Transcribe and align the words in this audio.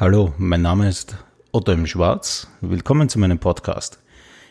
Hallo, 0.00 0.32
mein 0.38 0.62
Name 0.62 0.88
ist 0.88 1.16
Otto 1.50 1.72
im 1.72 1.84
Schwarz. 1.88 2.46
Willkommen 2.60 3.08
zu 3.08 3.18
meinem 3.18 3.40
Podcast. 3.40 3.98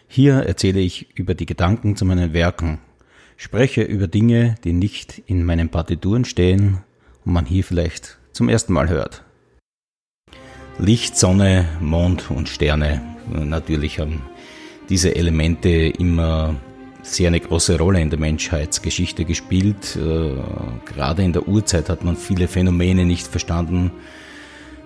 Hier 0.09 0.39
erzähle 0.39 0.81
ich 0.81 1.17
über 1.17 1.35
die 1.35 1.45
Gedanken 1.45 1.95
zu 1.95 2.03
meinen 2.03 2.33
Werken, 2.33 2.79
spreche 3.37 3.81
über 3.83 4.09
Dinge, 4.09 4.55
die 4.65 4.73
nicht 4.73 5.23
in 5.25 5.45
meinen 5.45 5.69
Partituren 5.69 6.25
stehen 6.25 6.79
und 7.23 7.31
man 7.31 7.45
hier 7.45 7.63
vielleicht 7.63 8.17
zum 8.33 8.49
ersten 8.49 8.73
Mal 8.73 8.89
hört. 8.89 9.23
Licht, 10.79 11.15
Sonne, 11.15 11.65
Mond 11.79 12.29
und 12.29 12.49
Sterne. 12.49 13.01
Natürlich 13.31 13.99
haben 13.99 14.23
diese 14.89 15.15
Elemente 15.15 15.69
immer 15.69 16.55
sehr 17.03 17.29
eine 17.29 17.39
große 17.39 17.77
Rolle 17.77 18.01
in 18.01 18.09
der 18.09 18.19
Menschheitsgeschichte 18.19 19.23
gespielt. 19.23 19.95
Äh, 19.95 20.35
gerade 20.85 21.23
in 21.23 21.31
der 21.31 21.47
Urzeit 21.47 21.87
hat 21.87 22.03
man 22.03 22.17
viele 22.17 22.49
Phänomene 22.49 23.05
nicht 23.05 23.27
verstanden 23.27 23.91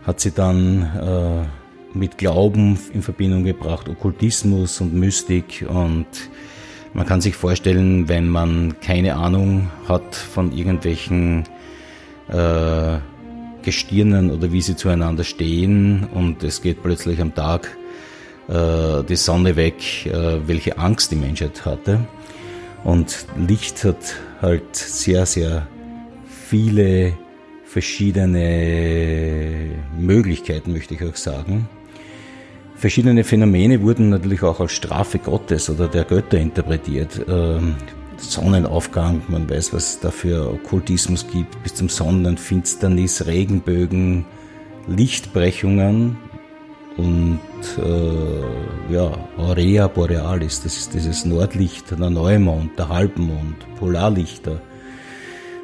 hat 0.04 0.20
sie 0.20 0.32
dann 0.32 0.84
äh, 0.84 1.98
mit 1.98 2.18
Glauben 2.18 2.80
in 2.94 3.02
Verbindung 3.02 3.44
gebracht, 3.44 3.90
Okkultismus 3.90 4.82
und 4.82 4.94
Mystik 4.94 5.66
und 5.68 6.08
man 6.94 7.06
kann 7.06 7.22
sich 7.22 7.36
vorstellen, 7.36 8.10
wenn 8.10 8.28
man 8.28 8.80
keine 8.82 9.16
Ahnung 9.16 9.70
hat 9.88 10.16
von 10.16 10.52
irgendwelchen 10.52 11.46
äh, 12.30 12.98
Gestirnen 13.62 14.32
oder 14.32 14.52
wie 14.52 14.62
sie 14.62 14.76
zueinander 14.76 15.24
stehen 15.24 16.08
und 16.14 16.44
es 16.44 16.62
geht 16.62 16.82
plötzlich 16.82 17.22
am 17.22 17.34
Tag 17.34 17.78
äh, 18.48 19.04
die 19.04 19.16
Sonne 19.16 19.56
weg, 19.56 20.06
äh, 20.06 20.40
welche 20.48 20.78
Angst 20.78 21.12
die 21.12 21.16
Menschheit 21.16 21.66
hatte. 21.66 22.00
Und 22.84 23.26
Licht 23.48 23.84
hat 23.84 24.16
halt 24.42 24.76
sehr, 24.76 25.26
sehr 25.26 25.68
viele 26.28 27.14
verschiedene 27.72 29.70
Möglichkeiten, 29.98 30.74
möchte 30.74 30.94
ich 30.96 31.04
auch 31.06 31.16
sagen. 31.16 31.70
Verschiedene 32.76 33.24
Phänomene 33.24 33.82
wurden 33.82 34.10
natürlich 34.10 34.44
auch 34.44 34.60
als 34.60 34.74
Strafe 34.74 35.20
Gottes 35.20 35.70
oder 35.70 35.88
der 35.88 36.04
Götter 36.04 36.38
interpretiert. 36.38 37.22
Ähm, 37.30 37.76
Sonnenaufgang, 38.18 39.22
man 39.30 39.50
weiß, 39.50 39.72
was 39.74 39.92
es 39.92 40.00
da 40.02 40.12
für 40.12 40.52
Okkultismus 40.52 41.26
gibt, 41.32 41.64
bis 41.64 41.74
zum 41.76 41.88
Sonnenfinsternis, 41.88 43.26
Regenbögen, 43.26 44.26
Lichtbrechungen 44.88 46.18
und 46.98 47.40
äh, 47.78 48.94
ja, 48.94 49.18
Aurea 49.38 49.88
Borealis, 49.88 50.62
das 50.62 50.76
ist 50.76 50.94
dieses 50.94 51.24
Nordlicht, 51.24 51.90
der 51.92 52.10
Neumond, 52.10 52.78
der 52.78 52.90
Halbmond, 52.90 53.56
Polarlichter, 53.80 54.62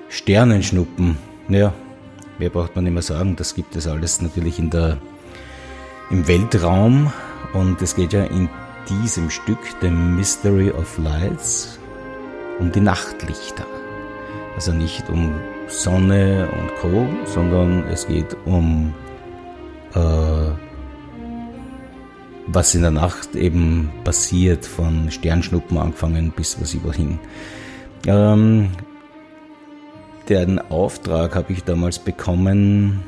Sternenschnuppen, 0.08 1.18
ja, 1.50 1.74
Mehr 2.40 2.50
braucht 2.50 2.76
man 2.76 2.84
nicht 2.84 2.94
mehr 2.94 3.02
sagen, 3.02 3.36
das 3.36 3.56
gibt 3.56 3.76
es 3.76 3.88
alles 3.88 4.22
natürlich 4.22 4.60
in 4.60 4.70
der, 4.70 4.98
im 6.10 6.28
Weltraum 6.28 7.12
und 7.54 7.82
es 7.82 7.96
geht 7.96 8.14
ja 8.14 8.26
in 8.26 8.50
diesem 8.90 9.30
Stück, 9.30 9.60
The 9.82 9.90
Mystery 9.90 10.72
of 10.72 10.98
Lights, 10.98 11.80
um 12.60 12.72
die 12.72 12.80
Nachtlichter. 12.80 13.66
Also 14.56 14.72
nicht 14.72 15.10
um 15.10 15.34
Sonne 15.68 16.48
und 16.52 16.76
Co., 16.76 17.08
sondern 17.26 17.86
es 17.86 18.08
geht 18.08 18.36
um 18.46 18.94
äh, 19.94 20.52
was 22.48 22.74
in 22.76 22.82
der 22.82 22.92
Nacht 22.92 23.36
eben 23.36 23.92
passiert, 24.04 24.66
von 24.66 25.12
Sternschnuppen 25.12 25.78
angefangen 25.78 26.32
bis 26.36 26.60
was 26.62 26.74
überhin. 26.74 27.20
Ähm, 28.06 28.70
den 30.30 30.60
Auftrag 30.60 31.36
habe 31.36 31.54
ich 31.54 31.64
damals 31.64 32.00
bekommen 32.00 33.04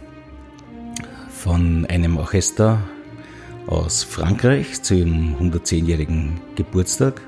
von 1.30 1.86
einem 1.86 2.18
Orchester 2.18 2.80
aus 3.68 4.04
Frankreich 4.04 4.82
zu 4.82 4.96
ihrem 4.96 5.36
110-jährigen 5.40 6.40
Geburtstag. 6.56 7.22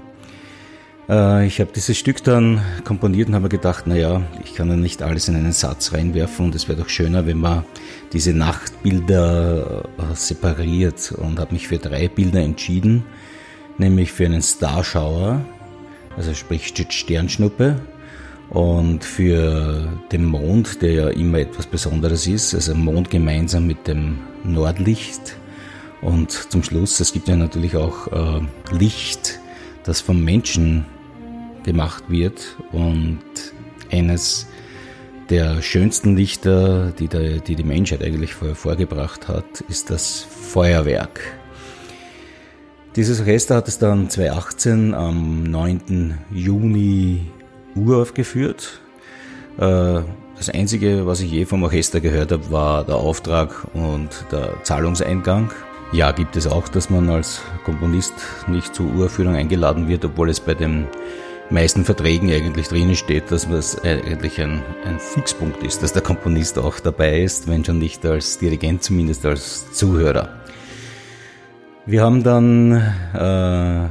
Äh, 1.10 1.46
ich 1.46 1.60
habe 1.60 1.72
dieses 1.76 1.98
Stück 1.98 2.24
dann 2.24 2.62
komponiert 2.86 3.28
und 3.28 3.36
habe 3.36 3.44
mir 3.44 3.50
gedacht, 3.50 3.86
naja, 3.86 4.22
ich 4.44 4.56
kann 4.56 4.70
ja 4.70 4.76
nicht 4.76 5.02
alles 5.02 5.28
in 5.28 5.36
einen 5.36 5.52
Satz 5.52 5.94
reinwerfen 5.94 6.46
und 6.46 6.56
es 6.56 6.68
wäre 6.68 6.80
doch 6.80 6.90
schöner, 6.90 7.26
wenn 7.26 7.38
man 7.38 7.66
diese 8.14 8.34
Nachtbilder 8.34 9.84
äh, 9.98 10.16
separiert 10.16 11.14
und 11.18 11.40
habe 11.40 11.54
mich 11.54 11.68
für 11.68 11.78
drei 11.78 12.08
Bilder 12.08 12.40
entschieden, 12.40 13.04
nämlich 13.78 14.12
für 14.12 14.26
einen 14.26 14.42
Starschauer, 14.42 15.42
also 16.16 16.34
sprich 16.34 16.74
Sternschnuppe, 16.90 17.82
und 18.52 19.06
für 19.06 19.88
den 20.12 20.26
Mond, 20.26 20.82
der 20.82 20.92
ja 20.92 21.08
immer 21.08 21.40
etwas 21.40 21.66
Besonderes 21.66 22.28
ist, 22.28 22.54
also 22.54 22.76
Mond 22.76 23.10
gemeinsam 23.10 23.66
mit 23.66 23.88
dem 23.88 24.20
Nordlicht. 24.44 25.38
Und 26.02 26.32
zum 26.32 26.62
Schluss, 26.62 27.00
es 27.00 27.14
gibt 27.14 27.30
ja 27.30 27.38
natürlich 27.38 27.78
auch 27.78 28.08
äh, 28.12 28.42
Licht, 28.74 29.40
das 29.86 30.02
vom 30.02 30.22
Menschen 30.22 30.86
gemacht 31.64 32.04
wird. 32.10 32.58
Und 32.74 33.22
eines 33.90 34.48
der 35.30 35.62
schönsten 35.62 36.18
Lichter, 36.18 36.92
die 36.92 37.08
der, 37.08 37.38
die, 37.40 37.56
die 37.56 37.64
Menschheit 37.64 38.04
eigentlich 38.04 38.34
vorher 38.34 38.58
vorgebracht 38.58 39.30
hat, 39.30 39.62
ist 39.70 39.90
das 39.90 40.28
Feuerwerk. 40.30 41.22
Dieses 42.98 43.22
Orchester 43.22 43.56
hat 43.56 43.70
es 43.70 43.80
dann 43.80 44.10
2018 44.10 44.94
am 44.94 45.44
9. 45.44 46.18
Juni 46.32 47.28
uraufgeführt. 47.76 48.80
Äh, 49.58 50.02
das 50.38 50.50
Einzige, 50.50 51.06
was 51.06 51.20
ich 51.20 51.32
je 51.32 51.46
vom 51.46 51.62
Orchester 51.64 52.00
gehört 52.00 52.32
habe, 52.32 52.50
war 52.52 52.84
der 52.84 52.96
Auftrag 52.96 53.68
und 53.74 54.09
der 54.32 54.64
Zahlungseingang. 54.64 55.52
Ja, 55.92 56.12
gibt 56.12 56.36
es 56.36 56.48
auch, 56.48 56.68
dass 56.68 56.90
man 56.90 57.09
als 57.09 57.42
Komponist 57.66 58.14
nicht 58.48 58.74
zur 58.74 58.88
Uraufführung 58.96 59.36
eingeladen 59.36 59.88
wird, 59.88 60.06
obwohl 60.06 60.30
es 60.30 60.40
bei 60.40 60.54
den 60.54 60.88
meisten 61.52 61.84
Verträgen 61.84 62.32
eigentlich 62.32 62.70
drinnen 62.70 62.96
steht, 62.96 63.30
dass 63.30 63.46
es 63.46 63.80
eigentlich 63.84 64.40
ein, 64.42 64.64
ein 64.86 65.00
Fixpunkt 65.00 65.62
ist, 65.64 65.84
dass 65.84 65.94
der 65.94 66.02
Komponist 66.02 66.58
auch 66.58 66.80
dabei 66.80 67.22
ist, 67.22 67.48
wenn 67.48 67.66
schon 67.66 67.78
nicht 67.78 68.06
als 68.06 68.40
Dirigent, 68.40 68.84
zumindest 68.84 69.26
als 69.26 69.72
Zuhörer. 69.74 70.30
Wir 71.86 72.03
haben 72.03 72.24
dann 72.24 72.72
äh, 73.14 73.90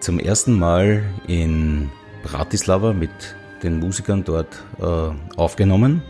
zum 0.00 0.18
ersten 0.18 0.58
Mal 0.58 1.04
in 1.26 1.90
Bratislava 2.22 2.92
mit 2.92 3.10
den 3.62 3.78
Musikern 3.78 4.24
dort 4.24 4.62
äh, 4.80 5.36
aufgenommen. 5.36 6.02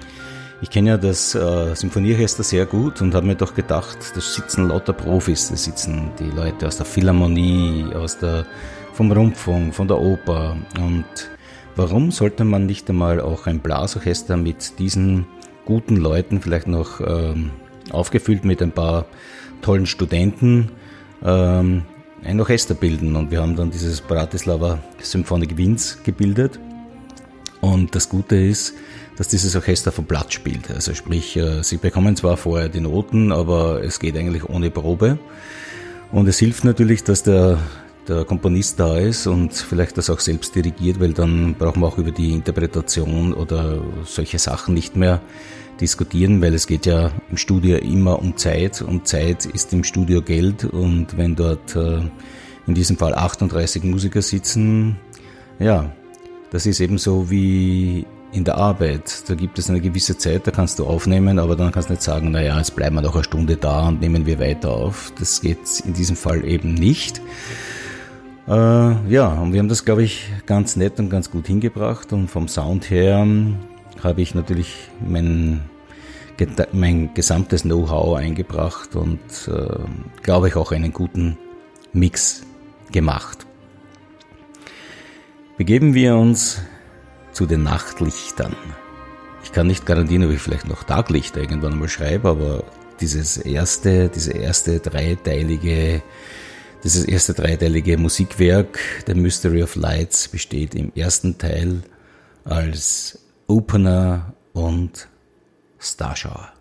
Ich 0.63 0.71
kenne 0.71 0.91
ja 0.91 0.97
das 0.97 1.35
äh, 1.35 1.75
Symphonieorchester 1.75 2.45
sehr 2.45 2.67
gut 2.67 3.03
und 3.03 3.15
habe 3.15 3.27
mir 3.27 3.35
doch 3.35 3.55
gedacht, 3.55 3.99
da 4.15 4.21
sitzen 4.21 4.69
lauter 4.69 4.93
Profis, 4.93 5.49
da 5.49 5.57
sitzen 5.57 6.13
die 6.21 6.31
Leute 6.31 6.69
aus 6.69 6.77
der 6.77 6.87
Philharmonie, 6.87 7.87
aus 7.95 8.19
der, 8.19 8.47
vom 8.93 9.11
Rundfunk, 9.11 9.75
von 9.75 9.89
der 9.89 9.99
Oper. 9.99 10.57
Und 10.79 11.05
warum 11.75 12.13
sollte 12.13 12.45
man 12.45 12.67
nicht 12.67 12.89
einmal 12.89 13.21
auch 13.21 13.49
ein 13.49 13.59
Blasorchester 13.59 14.37
mit 14.37 14.79
diesen 14.79 15.27
guten 15.65 15.97
Leuten, 15.97 16.41
vielleicht 16.41 16.69
noch 16.69 17.01
ähm, 17.01 17.51
aufgefüllt 17.91 18.45
mit 18.45 18.63
ein 18.63 18.73
paar 18.73 19.07
tollen 19.63 19.87
Studenten, 19.87 20.71
ähm, 21.25 21.83
ein 22.25 22.41
Orchester 22.41 22.75
bilden 22.75 23.17
und 23.17 23.31
wir 23.31 23.41
haben 23.41 23.57
dann 23.57 23.71
dieses 23.71 24.01
Bratislava 24.01 24.79
Symphonic 25.01 25.57
Winds 25.57 25.99
gebildet. 26.05 26.59
Und 27.61 27.95
das 27.95 28.09
Gute 28.09 28.37
ist, 28.37 28.75
dass 29.17 29.29
dieses 29.29 29.55
Orchester 29.55 29.93
vom 29.93 30.05
Blatt 30.05 30.33
spielt. 30.33 30.71
Also 30.71 30.95
sprich, 30.95 31.37
äh, 31.37 31.63
sie 31.63 31.77
bekommen 31.77 32.17
zwar 32.17 32.37
vorher 32.37 32.69
die 32.69 32.81
Noten, 32.81 33.33
aber 33.33 33.83
es 33.85 34.01
geht 34.01 34.17
eigentlich 34.17 34.49
ohne 34.49 34.71
Probe. 34.71 35.19
Und 36.11 36.29
es 36.29 36.39
hilft 36.39 36.65
natürlich, 36.65 37.05
dass 37.05 37.23
der, 37.23 37.59
der 38.09 38.25
Komponist 38.25 38.81
da 38.81 38.99
ist 38.99 39.27
und 39.27 39.55
vielleicht 39.55 39.97
das 39.97 40.11
auch 40.11 40.21
selbst 40.21 40.55
dirigiert, 40.55 41.01
weil 41.01 41.13
dann 41.13 41.55
brauchen 41.55 41.81
wir 41.81 41.87
auch 41.87 41.99
über 41.99 42.11
die 42.11 42.33
Interpretation 42.33 43.33
oder 43.33 43.81
solche 44.05 44.39
Sachen 44.39 44.75
nicht 44.75 44.97
mehr 44.97 45.21
diskutieren, 45.83 46.41
weil 46.41 46.55
es 46.55 46.67
geht 46.67 46.87
ja 46.87 47.11
im 47.31 47.37
Studio 47.37 47.77
immer 47.77 48.21
um 48.21 48.37
Zeit 48.37 48.81
und 48.81 49.07
Zeit 49.09 49.45
ist 49.47 49.73
im 49.73 49.83
Studio 49.83 50.23
Geld 50.23 50.65
und 50.65 51.17
wenn 51.19 51.35
dort 51.35 51.75
äh, 51.75 52.01
in 52.67 52.75
diesem 52.75 52.97
Fall 52.97 53.15
38 53.15 53.83
Musiker 53.83 54.23
sitzen, 54.23 54.97
ja, 55.59 55.93
das 56.51 56.67
ist 56.67 56.81
eben 56.81 56.99
so 56.99 57.31
wie 57.31 58.07
in 58.31 58.45
der 58.45 58.59
Arbeit. 58.59 59.29
Da 59.29 59.35
gibt 59.35 59.59
es 59.59 59.69
eine 59.69 59.81
gewisse 59.81 60.17
Zeit, 60.17 60.47
da 60.47 60.53
kannst 60.53 60.79
du 60.79 60.87
aufnehmen, 60.87 61.39
aber 61.41 61.57
dann 61.57 61.73
kannst 61.73 61.89
du 61.89 61.95
nicht 61.95 62.03
sagen, 62.03 62.31
naja, 62.31 62.57
jetzt 62.57 62.77
bleiben 62.77 62.95
wir 62.95 63.03
noch 63.03 63.15
eine 63.15 63.25
Stunde 63.25 63.57
da 63.57 63.89
und 63.89 64.01
nehmen 64.01 64.25
wir 64.25 64.39
weiter 64.39 64.71
auf. 64.71 65.13
Das 65.19 65.41
geht 65.41 65.81
in 65.85 65.95
diesem 65.95 66.15
Fall 66.15 66.45
eben 66.45 66.75
nicht. 66.75 67.21
Äh, 68.47 68.53
ja, 68.53 69.29
und 69.35 69.53
wir 69.53 69.59
haben 69.59 69.69
das, 69.69 69.85
glaube 69.85 70.05
ich, 70.05 70.31
ganz 70.47 70.77
nett 70.77 71.01
und 71.01 71.11
ganz 71.11 71.31
gut 71.31 71.49
hingebracht 71.49 72.13
und 72.13 72.29
vom 72.29 72.47
Sound 72.47 72.89
her 72.89 73.27
habe 74.03 74.23
ich 74.23 74.35
natürlich 74.35 74.89
mein 75.07 75.61
mein 76.73 77.15
gesamtes 77.15 77.63
Know-how 77.63 78.17
eingebracht 78.17 78.97
und 78.97 79.21
äh, 79.49 80.23
glaube 80.23 80.49
ich 80.49 80.57
auch 80.57 80.73
einen 80.73 80.93
guten 80.93 81.39
Mix 81.93 82.43
gemacht. 82.91 83.47
Begeben 85.57 85.95
wir 85.95 86.17
uns 86.17 86.61
zu 87.33 87.47
den 87.47 87.63
Nachtlichtern. 87.63 88.57
Ich 89.45 89.53
kann 89.53 89.67
nicht 89.67 89.87
garantieren, 89.87 90.25
ob 90.25 90.31
ich 90.31 90.41
vielleicht 90.41 90.69
noch 90.69 90.85
Taglichter 90.85 91.41
irgendwann 91.41 91.79
mal 91.79 91.89
schreibe, 91.89 92.29
aber 92.29 92.65
dieses 93.01 93.37
erste, 93.37 94.09
diese 94.09 94.33
erste 94.33 94.79
dreiteilige, 94.79 96.03
dieses 96.85 97.05
erste 97.05 97.35
dreiteilige 97.35 97.99
Musikwerk, 97.99 98.79
The 99.07 99.15
Mystery 99.15 99.63
of 99.63 99.77
Lights, 99.77 100.29
besteht 100.29 100.75
im 100.75 100.93
ersten 100.95 101.39
Teil 101.39 101.83
als 102.45 103.19
Opener 103.47 104.35
und 104.53 105.09
Starshower. 105.83 106.53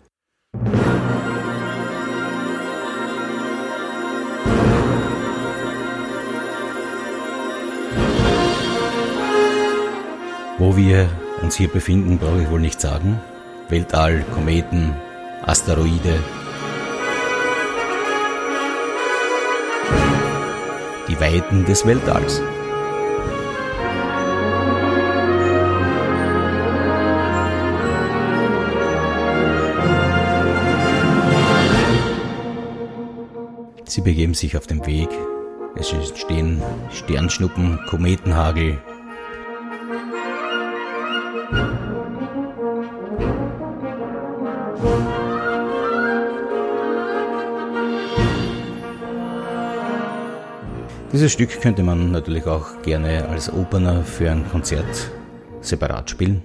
Wo 10.58 10.76
wir 10.76 11.08
uns 11.40 11.54
hier 11.54 11.68
befinden, 11.68 12.18
brauche 12.18 12.42
ich 12.42 12.50
wohl 12.50 12.60
nicht 12.60 12.80
sagen. 12.80 13.20
Weltall, 13.68 14.24
Kometen, 14.34 14.92
Asteroide. 15.46 16.18
Die 21.08 21.20
Weiten 21.20 21.64
des 21.64 21.86
Weltalls. 21.86 22.40
Sie 33.92 34.00
begeben 34.00 34.32
sich 34.32 34.56
auf 34.56 34.66
den 34.66 34.86
Weg. 34.86 35.10
Es 35.76 35.92
entstehen 35.92 36.62
Sternschnuppen, 36.90 37.78
Kometenhagel, 37.90 38.78
Dieses 51.12 51.30
Stück 51.30 51.60
könnte 51.60 51.82
man 51.82 52.10
natürlich 52.10 52.46
auch 52.46 52.80
gerne 52.80 53.28
als 53.28 53.52
Opener 53.52 54.02
für 54.02 54.30
ein 54.30 54.48
Konzert 54.48 55.10
separat 55.60 56.08
spielen. 56.08 56.42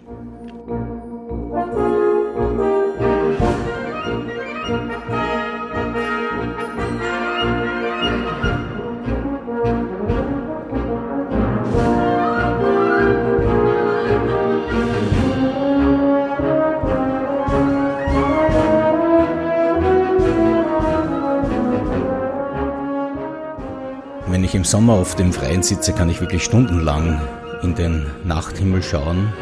Ich 24.43 24.55
im 24.55 24.63
Sommer 24.63 24.93
auf 24.93 25.15
dem 25.15 25.33
Freien 25.33 25.63
sitze, 25.63 25.93
kann 25.93 26.09
ich 26.09 26.21
wirklich 26.21 26.43
stundenlang 26.43 27.19
in 27.63 27.75
den 27.75 28.05
Nachthimmel 28.23 28.83
schauen. 28.83 29.33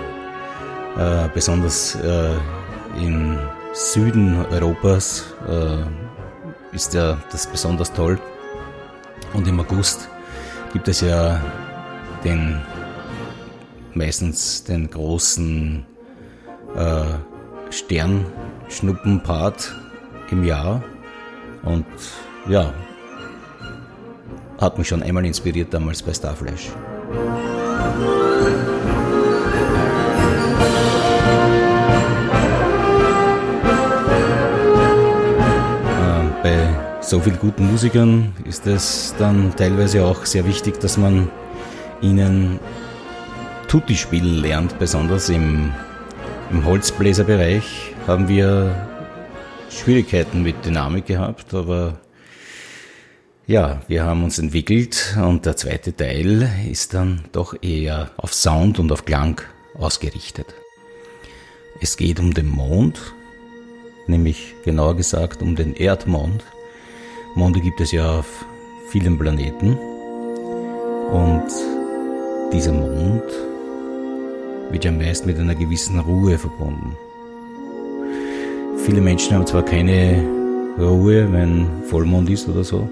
Äh, 0.98 1.28
besonders 1.34 1.96
äh, 1.96 2.32
im 3.02 3.38
Süden 3.74 4.46
Europas 4.52 5.34
äh, 5.48 6.76
ist 6.76 6.94
ja 6.94 7.18
das 7.32 7.48
besonders 7.48 7.92
toll. 7.94 8.20
Und 9.34 9.48
im 9.48 9.60
August 9.60 10.08
gibt 10.72 10.88
es 10.88 11.02
ja 11.02 11.42
den 12.24 12.62
meistens 13.94 14.64
den 14.64 14.90
großen 14.90 15.86
äh, 16.76 17.04
Sternschnuppenpart 17.70 19.76
im 20.32 20.44
Jahr. 20.44 20.84
Und 21.64 21.86
ja, 22.48 22.74
hat 24.58 24.78
mich 24.78 24.88
schon 24.88 25.04
einmal 25.04 25.26
inspiriert 25.26 25.74
damals 25.74 26.02
bei 26.02 26.14
Starflash. 26.14 26.70
Ähm, 36.02 36.32
bei 36.42 36.70
so 37.02 37.20
vielen 37.20 37.40
guten 37.40 37.72
Musikern 37.72 38.34
ist 38.46 38.66
es 38.68 39.14
dann 39.20 39.56
teilweise 39.56 40.06
auch 40.06 40.26
sehr 40.26 40.46
wichtig, 40.46 40.80
dass 40.80 40.98
man 40.98 41.30
ihnen 42.02 42.60
Tutti 43.68 43.96
spielen 43.96 44.42
lernt, 44.42 44.78
besonders 44.80 45.30
im, 45.30 45.72
im 46.52 46.66
Holzbläserbereich 46.66 47.94
haben 48.08 48.28
wir 48.28 48.76
Schwierigkeiten 49.70 50.44
mit 50.44 50.66
Dynamik 50.66 51.08
gehabt, 51.08 51.54
aber 51.54 51.96
ja, 53.48 53.82
wir 53.88 54.04
haben 54.04 54.24
uns 54.24 54.40
entwickelt 54.40 55.16
und 55.24 55.46
der 55.46 55.56
zweite 55.56 55.96
Teil 55.96 56.50
ist 56.70 56.96
dann 56.96 57.26
doch 57.32 57.56
eher 57.62 58.10
auf 58.18 58.34
Sound 58.34 58.80
und 58.80 58.92
auf 58.92 59.06
Klang 59.06 59.40
ausgerichtet. 59.76 60.48
Es 61.80 61.96
geht 61.96 62.20
um 62.20 62.34
den 62.34 62.48
Mond, 62.48 63.14
nämlich 64.08 64.56
genauer 64.64 64.96
gesagt 64.96 65.44
um 65.44 65.56
den 65.56 65.76
Erdmond. 65.76 66.44
Monde 67.36 67.60
gibt 67.60 67.82
es 67.82 67.92
ja 67.92 68.20
auf 68.20 68.46
vielen 68.90 69.20
Planeten 69.20 69.78
und 71.12 71.46
dieser 72.52 72.72
Mond 72.72 73.24
wird 74.72 74.86
ja 74.86 74.92
meist 74.92 75.28
mit 75.28 75.38
einer 75.38 75.56
gewissen 75.56 76.00
Ruhe 76.00 76.40
verbunden. 76.40 76.98
Viele 78.86 79.02
Menschen 79.02 79.36
haben 79.36 79.46
zwar 79.46 79.64
keine 79.64 80.24
Ruhe, 80.80 81.32
wenn 81.32 81.68
Vollmond 81.90 82.30
ist 82.30 82.48
oder 82.48 82.64
so, 82.64 82.90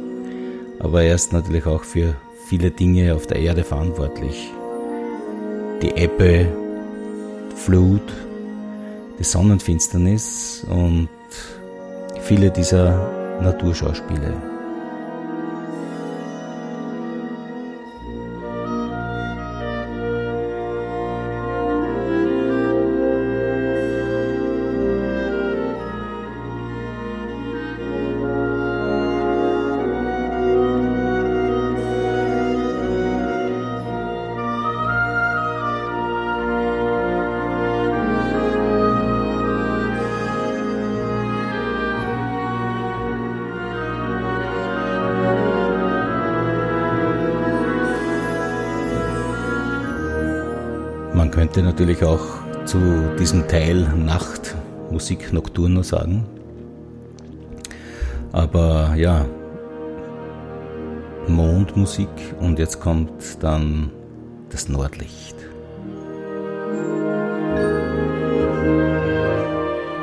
aber 0.79 1.03
er 1.03 1.15
ist 1.15 1.33
natürlich 1.33 1.65
auch 1.65 1.83
für 1.83 2.15
viele 2.45 2.71
Dinge 2.71 3.15
auf 3.15 3.27
der 3.27 3.39
Erde 3.39 3.63
verantwortlich. 3.63 4.51
Die 5.81 5.91
Ebbe, 5.91 6.47
Flut, 7.55 8.01
die 9.19 9.23
Sonnenfinsternis 9.23 10.65
und 10.69 11.09
viele 12.21 12.51
dieser 12.51 13.39
Naturschauspiele. 13.41 14.52
Könnte 51.33 51.63
natürlich 51.63 52.03
auch 52.03 52.23
zu 52.65 52.77
diesem 53.19 53.47
Teil 53.47 53.87
Nachtmusik 53.97 55.33
Nocturno 55.33 55.81
sagen. 55.81 56.27
Aber 58.31 58.93
ja, 58.95 59.25
Mondmusik 61.27 62.35
und 62.39 62.59
jetzt 62.59 62.79
kommt 62.79 63.41
dann 63.41 63.89
das 64.51 64.69
Nordlicht. 64.69 65.35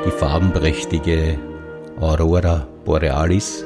Die 0.05 0.11
farbenprächtige 0.11 1.39
Aurora 2.01 2.67
Borealis, 2.83 3.63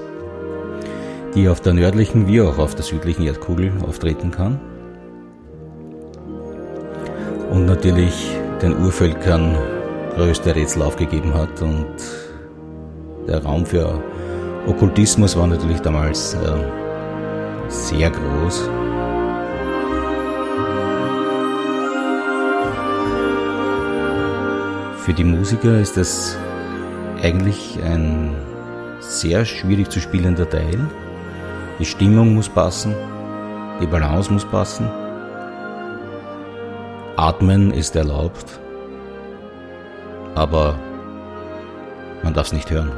die 1.34 1.50
auf 1.50 1.62
der 1.62 1.74
nördlichen 1.74 2.27
wie 2.27 2.41
auch 2.41 2.60
auf 2.60 2.75
der 2.75 2.84
südlichen 2.84 3.24
Erdkugel 3.24 3.72
auftreten 3.81 4.29
kann 4.29 4.60
und 7.55 7.65
natürlich 7.65 8.38
den 8.62 8.77
Urvölkern 8.77 9.57
größte 10.15 10.53
Rätsel 10.53 10.81
aufgegeben 10.81 11.33
hat 11.33 11.62
und 11.62 11.88
der 13.27 13.41
Raum 13.43 13.65
für 13.65 14.03
Okkultismus 14.67 15.38
war 15.38 15.47
natürlich 15.47 15.79
damals 15.79 16.33
äh, 16.33 16.39
sehr 17.69 18.12
groß. 18.12 18.69
Für 24.97 25.13
die 25.13 25.24
Musiker 25.24 25.79
ist 25.79 25.97
es 25.97 26.38
eigentlich 27.21 27.79
ein 27.83 28.35
sehr 29.00 29.45
schwierig 29.45 29.89
zu 29.89 30.01
spielender 30.01 30.50
Teil. 30.50 30.79
Die 31.79 31.85
Stimmung 31.85 32.35
muss 32.35 32.50
passen, 32.50 32.93
die 33.81 33.88
Balance 33.88 34.33
muss 34.33 34.43
passen. 34.45 34.89
Atmen 37.17 37.72
ist 37.72 37.95
erlaubt, 37.95 38.60
aber 40.36 40.77
man 42.24 42.34
darf 42.34 42.48
es 42.48 42.53
nicht 42.53 42.69
hören. 42.69 42.91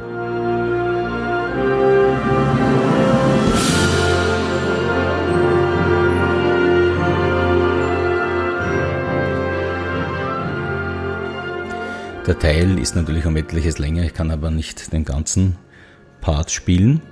Der 12.26 12.38
Teil 12.40 12.78
ist 12.80 12.96
natürlich 12.96 13.24
um 13.24 13.36
etliches 13.36 13.78
länger, 13.78 14.02
ich 14.02 14.14
kann 14.14 14.32
aber 14.32 14.50
nicht 14.50 14.92
den 14.92 15.04
ganzen 15.04 15.56
Part 16.20 16.50
spielen. 16.50 17.02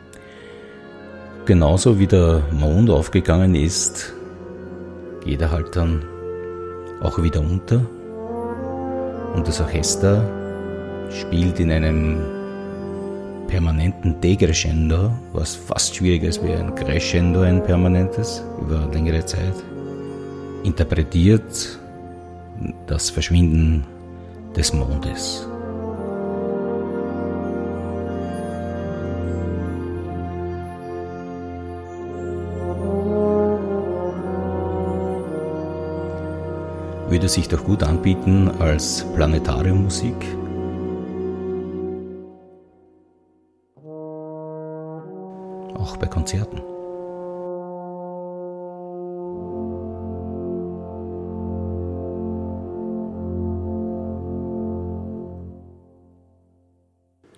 Genauso 1.44 2.00
wie 2.00 2.08
der 2.08 2.42
Mond 2.50 2.90
aufgegangen 2.90 3.54
ist, 3.54 4.12
geht 5.24 5.40
er 5.40 5.52
halt 5.52 5.76
dann 5.76 6.04
auch 7.06 7.22
wieder 7.22 7.40
unter. 7.40 7.80
Und 9.34 9.46
das 9.46 9.60
Orchester 9.60 10.28
spielt 11.10 11.60
in 11.60 11.70
einem 11.70 12.18
permanenten 13.46 14.20
Degrescendo, 14.20 15.12
was 15.32 15.54
fast 15.54 15.94
schwieriger 15.94 16.28
ist 16.28 16.42
wie 16.42 16.52
ein 16.52 16.74
Crescendo, 16.74 17.42
ein 17.42 17.62
permanentes, 17.62 18.42
über 18.60 18.88
längere 18.92 19.24
Zeit, 19.24 19.54
interpretiert 20.64 21.78
das 22.86 23.10
Verschwinden 23.10 23.84
des 24.56 24.72
Mondes. 24.72 25.46
Würde 37.08 37.28
sich 37.28 37.48
doch 37.48 37.62
gut 37.64 37.84
anbieten 37.84 38.50
als 38.58 39.06
Planetariummusik. 39.14 40.16
Auch 45.76 45.96
bei 45.98 46.06
Konzerten. 46.08 46.60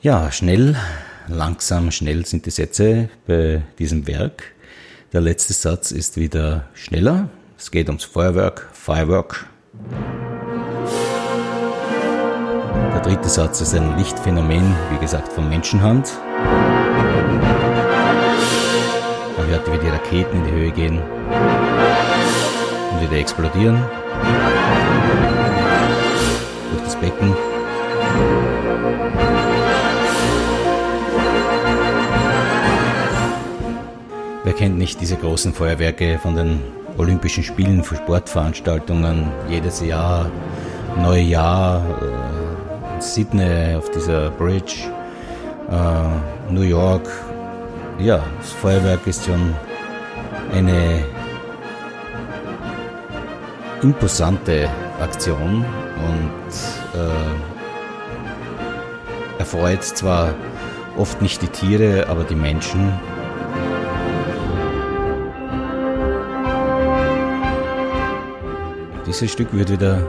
Ja, 0.00 0.32
schnell, 0.32 0.76
langsam, 1.26 1.90
schnell 1.90 2.25
sind 2.25 2.46
die 2.46 2.50
Sätze 2.50 3.10
bei 3.26 3.62
diesem 3.78 4.06
Werk. 4.06 4.54
Der 5.12 5.20
letzte 5.20 5.52
Satz 5.52 5.90
ist 5.90 6.16
wieder 6.16 6.68
schneller. 6.72 7.28
Es 7.58 7.70
geht 7.70 7.88
ums 7.88 8.04
Feuerwerk, 8.04 8.68
Firework. 8.72 9.46
Der 12.98 13.14
dritte 13.14 13.28
Satz 13.28 13.60
ist 13.60 13.76
ein 13.76 13.96
Lichtphänomen, 13.96 14.74
wie 14.90 14.98
gesagt, 14.98 15.32
von 15.32 15.48
Menschenhand. 15.48 16.18
Man 19.36 19.46
hört, 19.46 19.72
wie 19.72 19.78
die 19.78 19.88
Raketen 19.88 20.38
in 20.38 20.44
die 20.44 20.50
Höhe 20.50 20.72
gehen 20.72 20.98
und 22.90 23.00
wieder 23.00 23.16
explodieren 23.20 23.80
durch 26.72 26.82
das 26.82 26.96
Becken. 26.96 27.36
Wer 34.42 34.52
kennt 34.54 34.76
nicht 34.76 35.00
diese 35.00 35.14
großen 35.14 35.54
Feuerwerke 35.54 36.18
von 36.18 36.34
den 36.34 36.60
Olympischen 36.96 37.44
Spielen, 37.44 37.84
von 37.84 37.96
Sportveranstaltungen, 37.96 39.28
jedes 39.48 39.80
Jahr, 39.82 40.28
neue 40.96 41.22
Jahr, 41.22 41.84
äh, 42.02 42.38
Sydney 43.02 43.74
auf 43.76 43.90
dieser 43.90 44.30
Bridge, 44.30 44.90
äh, 45.70 46.52
New 46.52 46.62
York. 46.62 47.08
Ja, 47.98 48.24
das 48.38 48.52
Feuerwerk 48.52 49.06
ist 49.06 49.24
schon 49.24 49.54
eine 50.54 51.04
imposante 53.82 54.68
Aktion 55.00 55.64
und 56.06 56.98
äh, 56.98 57.10
erfreut 59.38 59.82
zwar 59.82 60.34
oft 60.96 61.22
nicht 61.22 61.42
die 61.42 61.48
Tiere, 61.48 62.06
aber 62.08 62.24
die 62.24 62.34
Menschen 62.34 62.92
Dieses 69.08 69.32
Stück 69.32 69.54
wird 69.54 69.70
wieder, 69.70 70.06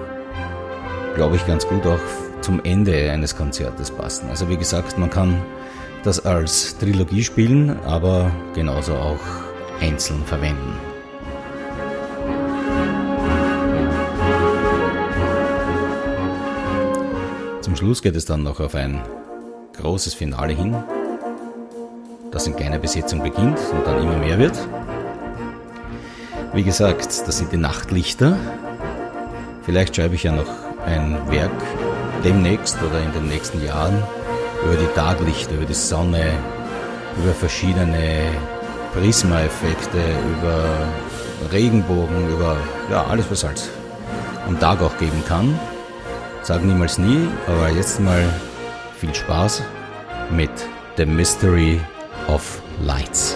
glaube 1.16 1.38
ich, 1.38 1.48
ganz 1.48 1.66
gut 1.66 1.88
auch 1.88 1.98
zum 2.50 2.64
Ende 2.64 3.12
eines 3.12 3.36
Konzertes 3.36 3.92
passen. 3.92 4.28
Also 4.32 4.50
wie 4.50 4.58
gesagt, 4.58 4.98
man 4.98 5.12
kann 5.12 5.40
das 6.02 6.26
als 6.26 6.76
Trilogie 6.80 7.24
spielen, 7.24 7.78
aber 7.86 8.32
genauso 8.56 8.96
auch 8.96 9.20
einzeln 9.80 10.26
verwenden. 10.26 10.74
Zum 17.62 17.76
Schluss 17.76 18.02
geht 18.02 18.16
es 18.16 18.26
dann 18.26 18.42
noch 18.42 18.60
auf 18.60 18.74
ein 18.74 19.00
großes 19.78 20.16
Finale 20.16 20.54
hin, 20.54 20.76
das 22.32 22.48
in 22.48 22.56
kleiner 22.56 22.80
Besetzung 22.80 23.22
beginnt 23.22 23.60
und 23.72 23.86
dann 23.86 24.02
immer 24.02 24.18
mehr 24.18 24.40
wird. 24.40 24.58
Wie 26.54 26.64
gesagt, 26.64 27.28
das 27.28 27.38
sind 27.38 27.52
die 27.52 27.58
Nachtlichter, 27.58 28.40
Vielleicht 29.70 29.96
schreibe 29.96 30.16
ich 30.16 30.24
ja 30.24 30.32
noch 30.32 30.48
ein 30.84 31.16
Werk 31.30 31.52
demnächst 32.24 32.78
oder 32.82 33.00
in 33.02 33.12
den 33.14 33.28
nächsten 33.28 33.64
Jahren 33.64 34.04
über 34.64 34.76
die 34.76 34.88
Taglichter, 34.96 35.56
über 35.56 35.66
die 35.66 35.74
Sonne, 35.74 36.34
über 37.18 37.34
verschiedene 37.34 38.28
Prismaeffekte, 38.94 39.98
über 40.38 40.66
Regenbogen, 41.52 42.30
über 42.30 42.58
ja, 42.92 43.06
alles, 43.06 43.26
was 43.30 43.44
halt 43.44 43.62
am 44.48 44.60
Tag 44.60 44.82
auch 44.82 44.98
geben 44.98 45.24
kann. 45.28 45.60
Sag 46.42 46.64
niemals 46.64 46.98
nie, 46.98 47.28
aber 47.48 47.70
jetzt 47.70 48.00
mal 48.00 48.24
viel 48.98 49.14
Spaß 49.14 49.62
mit 50.32 50.52
The 50.98 51.06
Mystery 51.06 51.80
of 52.28 52.62
Lights. 52.82 53.36